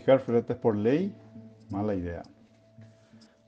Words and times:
Fijar 0.00 0.20
fletes 0.20 0.56
por 0.56 0.74
ley, 0.74 1.14
mala 1.68 1.94
idea. 1.94 2.22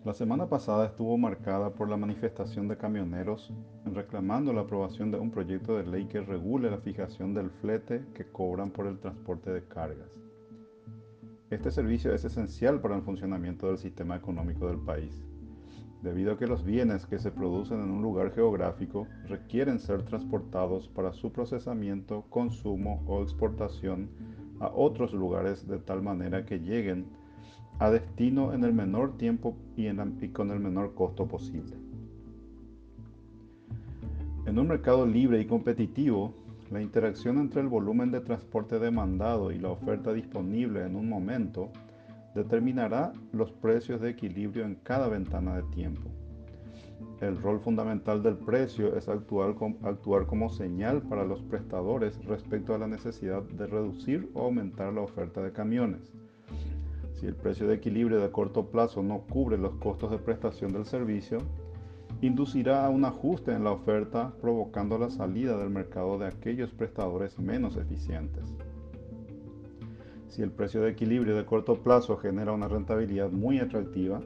La 0.04 0.12
semana 0.12 0.50
pasada 0.50 0.84
estuvo 0.84 1.16
marcada 1.16 1.70
por 1.70 1.88
la 1.88 1.96
manifestación 1.96 2.68
de 2.68 2.76
camioneros 2.76 3.50
reclamando 3.86 4.52
la 4.52 4.60
aprobación 4.60 5.10
de 5.10 5.18
un 5.18 5.30
proyecto 5.30 5.78
de 5.78 5.86
ley 5.86 6.04
que 6.04 6.20
regule 6.20 6.70
la 6.70 6.76
fijación 6.76 7.32
del 7.32 7.48
flete 7.48 8.04
que 8.12 8.26
cobran 8.26 8.70
por 8.70 8.86
el 8.86 8.98
transporte 8.98 9.50
de 9.50 9.66
cargas. 9.66 10.20
Este 11.48 11.70
servicio 11.70 12.12
es 12.12 12.22
esencial 12.26 12.82
para 12.82 12.96
el 12.96 13.02
funcionamiento 13.02 13.68
del 13.68 13.78
sistema 13.78 14.16
económico 14.16 14.66
del 14.66 14.78
país, 14.78 15.24
debido 16.02 16.32
a 16.32 16.36
que 16.36 16.46
los 16.46 16.66
bienes 16.66 17.06
que 17.06 17.18
se 17.18 17.30
producen 17.30 17.80
en 17.80 17.90
un 17.90 18.02
lugar 18.02 18.30
geográfico 18.34 19.06
requieren 19.26 19.78
ser 19.78 20.02
transportados 20.02 20.86
para 20.88 21.14
su 21.14 21.32
procesamiento, 21.32 22.26
consumo 22.28 23.02
o 23.06 23.22
exportación 23.22 24.10
a 24.62 24.70
otros 24.74 25.12
lugares 25.12 25.66
de 25.66 25.78
tal 25.78 26.02
manera 26.02 26.46
que 26.46 26.60
lleguen 26.60 27.06
a 27.80 27.90
destino 27.90 28.52
en 28.54 28.62
el 28.62 28.72
menor 28.72 29.18
tiempo 29.18 29.56
y, 29.76 29.88
con 30.28 30.50
el 30.52 30.60
menor 30.60 30.94
costo 30.94 31.26
posible. 31.26 31.76
En 34.46 34.58
un 34.58 34.68
mercado 34.68 35.04
libre 35.04 35.40
y 35.40 35.46
competitivo, 35.46 36.32
la 36.70 36.80
interacción 36.80 37.38
entre 37.38 37.60
el 37.60 37.68
volumen 37.68 38.12
de 38.12 38.20
transporte 38.20 38.78
demandado 38.78 39.50
y 39.50 39.58
la 39.58 39.70
oferta 39.70 40.12
disponible 40.12 40.86
en 40.86 40.94
un 40.94 41.08
momento 41.08 41.70
determinará 42.34 43.12
los 43.32 43.50
precios 43.50 44.00
de 44.00 44.10
equilibrio 44.10 44.64
en 44.64 44.76
cada 44.76 45.08
ventana 45.08 45.56
de 45.56 45.62
tiempo. 45.74 46.08
El 47.20 47.40
rol 47.40 47.60
fundamental 47.60 48.22
del 48.22 48.36
precio 48.36 48.96
es 48.96 49.08
actuar, 49.08 49.54
como 50.26 50.50
señal 50.50 51.02
para 51.02 51.24
los 51.24 51.40
prestadores 51.42 52.22
respecto 52.24 52.74
a 52.74 52.78
la 52.78 52.88
necesidad 52.88 53.42
de 53.42 53.66
reducir 53.66 54.28
o 54.34 54.42
aumentar 54.42 54.92
la 54.92 55.02
oferta 55.02 55.40
de 55.40 55.52
camiones. 55.52 56.12
Si 57.14 57.26
el 57.26 57.36
precio 57.36 57.68
de 57.68 57.76
equilibrio 57.76 58.20
de 58.20 58.30
corto 58.32 58.66
plazo 58.66 59.02
no 59.02 59.20
cubre 59.20 59.56
los 59.56 59.74
costos 59.76 60.10
de 60.10 60.18
prestación 60.18 60.72
del 60.72 60.84
servicio, 60.84 61.38
inducirá 62.20 62.84
a 62.84 62.90
un 62.90 63.04
ajuste 63.04 63.52
en 63.52 63.62
la 63.62 63.70
oferta 63.70 64.32
provocando 64.40 64.98
la 64.98 65.10
salida 65.10 65.56
del 65.56 65.70
mercado 65.70 66.18
de 66.18 66.26
aquellos 66.26 66.70
prestadores 66.70 67.38
menos 67.38 67.76
eficientes. 67.76 68.52
Si 70.28 70.42
el 70.42 70.50
precio 70.50 70.80
de 70.80 70.90
equilibrio 70.90 71.36
de 71.36 71.44
corto 71.44 71.82
plazo 71.82 72.16
genera 72.16 72.52
una 72.52 72.66
rentabilidad 72.66 73.30
muy 73.30 73.58
atractiva, 73.58 74.20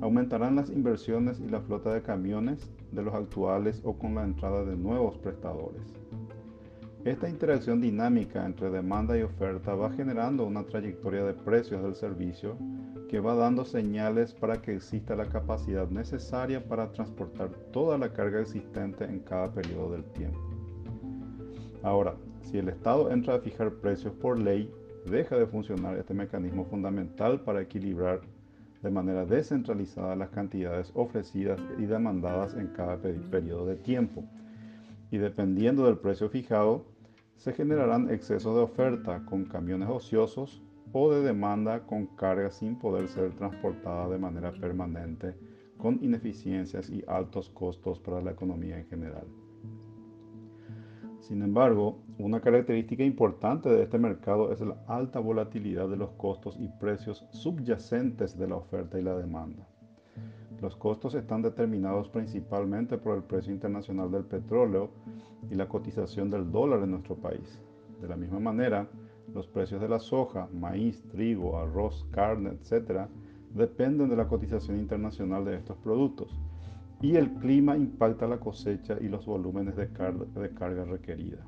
aumentarán 0.00 0.56
las 0.56 0.70
inversiones 0.70 1.40
y 1.40 1.48
la 1.48 1.60
flota 1.60 1.92
de 1.92 2.02
camiones 2.02 2.70
de 2.92 3.02
los 3.02 3.14
actuales 3.14 3.80
o 3.84 3.94
con 3.94 4.14
la 4.14 4.24
entrada 4.24 4.64
de 4.64 4.76
nuevos 4.76 5.16
prestadores. 5.18 5.82
Esta 7.04 7.28
interacción 7.28 7.80
dinámica 7.80 8.44
entre 8.44 8.70
demanda 8.70 9.16
y 9.16 9.22
oferta 9.22 9.74
va 9.74 9.90
generando 9.90 10.44
una 10.44 10.64
trayectoria 10.64 11.24
de 11.24 11.32
precios 11.32 11.82
del 11.82 11.94
servicio 11.94 12.56
que 13.08 13.20
va 13.20 13.34
dando 13.34 13.64
señales 13.64 14.34
para 14.34 14.60
que 14.60 14.76
exista 14.76 15.16
la 15.16 15.26
capacidad 15.26 15.88
necesaria 15.88 16.62
para 16.62 16.92
transportar 16.92 17.48
toda 17.72 17.96
la 17.96 18.12
carga 18.12 18.40
existente 18.40 19.04
en 19.04 19.20
cada 19.20 19.50
periodo 19.50 19.92
del 19.92 20.04
tiempo. 20.12 20.38
Ahora, 21.82 22.14
si 22.42 22.58
el 22.58 22.68
Estado 22.68 23.10
entra 23.10 23.36
a 23.36 23.40
fijar 23.40 23.72
precios 23.74 24.12
por 24.14 24.38
ley, 24.38 24.70
deja 25.10 25.36
de 25.36 25.46
funcionar 25.46 25.96
este 25.96 26.12
mecanismo 26.12 26.66
fundamental 26.66 27.40
para 27.40 27.62
equilibrar 27.62 28.20
de 28.82 28.90
manera 28.90 29.26
descentralizada 29.26 30.16
las 30.16 30.30
cantidades 30.30 30.90
ofrecidas 30.94 31.60
y 31.78 31.84
demandadas 31.84 32.54
en 32.54 32.68
cada 32.68 32.96
periodo 32.98 33.66
de 33.66 33.76
tiempo. 33.76 34.24
Y 35.10 35.18
dependiendo 35.18 35.84
del 35.84 35.98
precio 35.98 36.28
fijado, 36.28 36.86
se 37.36 37.52
generarán 37.52 38.10
excesos 38.10 38.54
de 38.54 38.62
oferta 38.62 39.24
con 39.24 39.44
camiones 39.44 39.88
ociosos 39.88 40.62
o 40.92 41.12
de 41.12 41.22
demanda 41.22 41.86
con 41.86 42.06
carga 42.06 42.50
sin 42.50 42.76
poder 42.78 43.08
ser 43.08 43.32
transportada 43.34 44.08
de 44.08 44.18
manera 44.18 44.52
permanente, 44.52 45.34
con 45.78 45.98
ineficiencias 46.02 46.90
y 46.90 47.02
altos 47.06 47.48
costos 47.50 47.98
para 47.98 48.20
la 48.20 48.32
economía 48.32 48.78
en 48.78 48.86
general. 48.86 49.26
Sin 51.20 51.42
embargo, 51.42 51.98
una 52.18 52.40
característica 52.40 53.04
importante 53.04 53.68
de 53.68 53.82
este 53.82 53.98
mercado 53.98 54.52
es 54.52 54.60
la 54.60 54.76
alta 54.86 55.20
volatilidad 55.20 55.88
de 55.88 55.96
los 55.96 56.10
costos 56.12 56.56
y 56.58 56.68
precios 56.68 57.26
subyacentes 57.30 58.38
de 58.38 58.48
la 58.48 58.56
oferta 58.56 58.98
y 58.98 59.02
la 59.02 59.16
demanda. 59.16 59.66
Los 60.60 60.76
costos 60.76 61.14
están 61.14 61.42
determinados 61.42 62.08
principalmente 62.08 62.98
por 62.98 63.16
el 63.16 63.22
precio 63.22 63.52
internacional 63.52 64.10
del 64.10 64.24
petróleo 64.24 64.90
y 65.50 65.54
la 65.54 65.68
cotización 65.68 66.30
del 66.30 66.50
dólar 66.50 66.82
en 66.82 66.90
nuestro 66.90 67.16
país. 67.16 67.60
De 68.00 68.08
la 68.08 68.16
misma 68.16 68.40
manera, 68.40 68.88
los 69.34 69.46
precios 69.46 69.80
de 69.80 69.88
la 69.88 70.00
soja, 70.00 70.48
maíz, 70.52 71.02
trigo, 71.08 71.58
arroz, 71.58 72.06
carne, 72.10 72.50
etc., 72.50 73.08
dependen 73.54 74.08
de 74.08 74.16
la 74.16 74.28
cotización 74.28 74.78
internacional 74.78 75.44
de 75.44 75.56
estos 75.56 75.76
productos. 75.78 76.38
Y 77.02 77.16
el 77.16 77.32
clima 77.34 77.76
impacta 77.76 78.26
la 78.26 78.38
cosecha 78.38 78.98
y 79.00 79.08
los 79.08 79.24
volúmenes 79.24 79.76
de, 79.76 79.88
carga 79.90 80.84
requerida. 80.84 81.46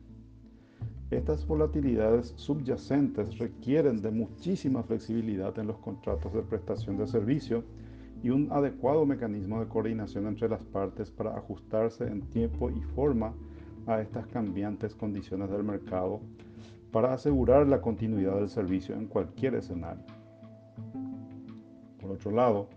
Estas 1.11 1.47
volatilidades 1.47 2.33
subyacentes 2.37 3.39
requieren 3.39 4.01
de 4.01 4.11
muchísima 4.11 4.83
flexibilidad 4.83 5.59
en 5.59 5.67
los 5.67 5.79
contratos 5.79 6.33
de 6.33 6.43
prestación 6.43 6.97
de 6.97 7.07
servicio 7.07 7.65
y 8.23 8.31
un 8.31 8.51
adecuado 8.51 9.05
mecanismo 9.05 9.61
de 9.61 9.69
coordinación 9.69 10.27
entre 10.27 10.49
las 10.49 10.65
partes 10.65 11.11
para 11.11 11.37
ajustarse 11.37 12.07
en 12.07 12.23
tiempo 12.23 12.71
y 12.71 12.81
forma 12.81 13.35
a 13.87 14.01
estas 14.01 14.27
cambiantes 14.29 14.95
condiciones 14.95 15.51
del 15.51 15.65
mercado 15.65 16.21
para 16.93 17.13
asegurar 17.13 17.67
la 17.67 17.81
continuidad 17.81 18.37
del 18.37 18.49
servicio 18.49 18.95
en 18.95 19.07
cualquier 19.07 19.57
escenario. 19.57 20.05
Por 22.01 22.13
otro 22.13 22.31
lado, 22.31 22.69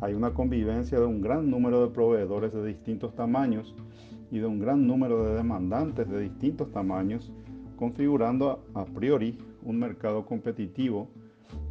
hay 0.00 0.14
una 0.14 0.32
convivencia 0.32 0.98
de 0.98 1.06
un 1.06 1.20
gran 1.20 1.50
número 1.50 1.82
de 1.82 1.92
proveedores 1.92 2.52
de 2.52 2.66
distintos 2.66 3.14
tamaños 3.14 3.74
y 4.30 4.38
de 4.38 4.46
un 4.46 4.60
gran 4.60 4.86
número 4.86 5.24
de 5.24 5.34
demandantes 5.34 6.08
de 6.08 6.20
distintos 6.20 6.70
tamaños, 6.72 7.32
configurando 7.76 8.64
a 8.74 8.84
priori 8.84 9.38
un 9.62 9.78
mercado 9.78 10.24
competitivo 10.24 11.08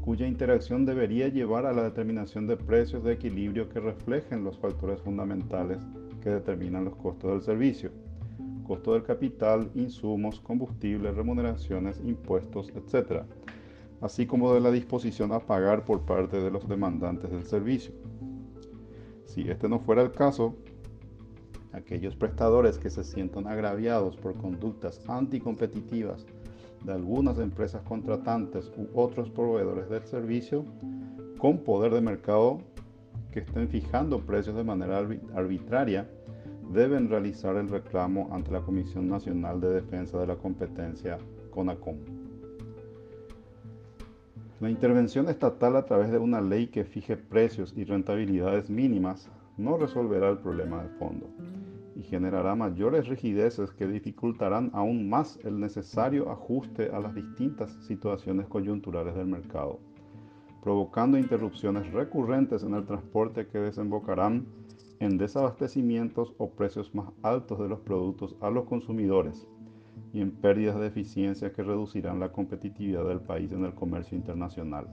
cuya 0.01 0.27
interacción 0.27 0.85
debería 0.85 1.27
llevar 1.27 1.65
a 1.65 1.73
la 1.73 1.83
determinación 1.83 2.47
de 2.47 2.57
precios 2.57 3.03
de 3.03 3.13
equilibrio 3.13 3.69
que 3.69 3.79
reflejen 3.79 4.43
los 4.43 4.57
factores 4.57 4.99
fundamentales 5.01 5.79
que 6.21 6.29
determinan 6.29 6.85
los 6.85 6.95
costos 6.95 7.31
del 7.31 7.41
servicio. 7.41 7.91
Costo 8.65 8.93
del 8.93 9.03
capital, 9.03 9.71
insumos, 9.73 10.39
combustibles, 10.39 11.15
remuneraciones, 11.15 12.01
impuestos, 12.05 12.71
etc. 12.75 13.23
Así 14.01 14.25
como 14.25 14.53
de 14.53 14.61
la 14.61 14.71
disposición 14.71 15.31
a 15.31 15.39
pagar 15.39 15.83
por 15.83 16.01
parte 16.01 16.41
de 16.41 16.51
los 16.51 16.67
demandantes 16.67 17.31
del 17.31 17.43
servicio. 17.43 17.93
Si 19.25 19.49
este 19.49 19.67
no 19.67 19.79
fuera 19.79 20.01
el 20.01 20.11
caso, 20.11 20.55
aquellos 21.73 22.15
prestadores 22.15 22.77
que 22.77 22.89
se 22.89 23.03
sientan 23.03 23.47
agraviados 23.47 24.15
por 24.17 24.35
conductas 24.35 25.01
anticompetitivas 25.07 26.25
de 26.83 26.93
algunas 26.93 27.37
empresas 27.39 27.81
contratantes 27.83 28.71
u 28.77 28.87
otros 28.99 29.29
proveedores 29.29 29.89
del 29.89 30.03
servicio 30.05 30.65
con 31.37 31.59
poder 31.59 31.93
de 31.93 32.01
mercado 32.01 32.59
que 33.31 33.39
estén 33.41 33.67
fijando 33.69 34.19
precios 34.19 34.55
de 34.55 34.63
manera 34.63 35.07
arbitraria 35.35 36.09
deben 36.71 37.09
realizar 37.09 37.55
el 37.55 37.69
reclamo 37.69 38.29
ante 38.31 38.51
la 38.51 38.61
Comisión 38.61 39.07
Nacional 39.09 39.59
de 39.59 39.69
Defensa 39.69 40.19
de 40.19 40.27
la 40.27 40.35
Competencia, 40.35 41.17
CONACOM. 41.51 42.18
La 44.59 44.69
intervención 44.69 45.29
estatal 45.29 45.77
a 45.77 45.85
través 45.85 46.11
de 46.11 46.17
una 46.17 46.41
ley 46.41 46.67
que 46.67 46.83
fije 46.83 47.15
precios 47.15 47.73
y 47.77 47.85
rentabilidades 47.85 48.69
mínimas 48.69 49.29
no 49.55 49.77
resolverá 49.77 50.29
el 50.29 50.39
problema 50.39 50.83
de 50.83 50.89
fondo 50.89 51.29
y 51.95 52.03
generará 52.03 52.55
mayores 52.55 53.07
rigideces 53.07 53.71
que 53.71 53.87
dificultarán 53.87 54.69
aún 54.73 55.09
más 55.09 55.39
el 55.45 55.61
necesario 55.61 56.29
ajuste 56.29 56.89
a 56.91 56.99
las 56.99 57.15
distintas 57.15 57.71
situaciones 57.85 58.47
coyunturales 58.47 59.15
del 59.15 59.27
mercado, 59.27 59.79
provocando 60.61 61.17
interrupciones 61.17 61.89
recurrentes 61.93 62.61
en 62.63 62.73
el 62.73 62.85
transporte 62.85 63.47
que 63.47 63.59
desembocarán 63.59 64.45
en 64.99 65.17
desabastecimientos 65.17 66.33
o 66.37 66.49
precios 66.49 66.93
más 66.93 67.07
altos 67.21 67.59
de 67.59 67.69
los 67.69 67.79
productos 67.79 68.35
a 68.41 68.49
los 68.49 68.65
consumidores 68.65 69.47
y 70.13 70.21
en 70.21 70.31
pérdidas 70.31 70.79
de 70.79 70.87
eficiencia 70.87 71.51
que 71.51 71.63
reducirán 71.63 72.19
la 72.19 72.31
competitividad 72.31 73.05
del 73.05 73.21
país 73.21 73.51
en 73.51 73.65
el 73.65 73.73
comercio 73.73 74.17
internacional 74.17 74.87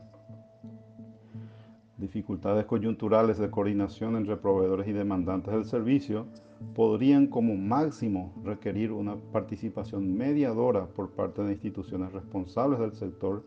dificultades 1.99 2.67
coyunturales 2.67 3.39
de 3.39 3.51
coordinación 3.51 4.17
entre 4.17 4.37
proveedores 4.37 4.87
y 4.87 4.93
demandantes 4.93 5.55
del 5.55 5.65
servicio 5.65 6.27
podrían 6.75 7.27
como 7.27 7.57
máximo 7.57 8.35
requerir 8.45 8.93
una 8.93 9.17
participación 9.17 10.15
mediadora 10.15 10.87
por 10.87 11.11
parte 11.11 11.43
de 11.43 11.53
instituciones 11.53 12.13
responsables 12.13 12.81
del 12.81 12.93
sector 12.93 13.45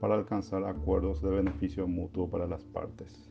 para 0.00 0.14
alcanzar 0.14 0.64
acuerdos 0.64 1.20
de 1.20 1.30
beneficio 1.30 1.86
mutuo 1.86 2.28
para 2.28 2.46
las 2.46 2.64
partes. 2.64 3.30